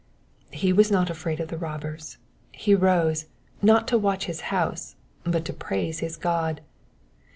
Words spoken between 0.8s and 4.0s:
not afraid of the robbers; he rose, not to